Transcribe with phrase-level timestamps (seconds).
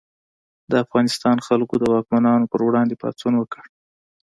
[0.71, 3.63] د افغانستان خلکو د واکمنانو پر وړاندې پاڅون وکړ.